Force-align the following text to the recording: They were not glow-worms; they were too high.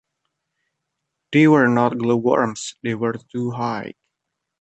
They 1.31 1.47
were 1.47 1.67
not 1.67 1.99
glow-worms; 1.99 2.73
they 2.81 2.95
were 2.95 3.13
too 3.31 3.51
high. 3.51 3.93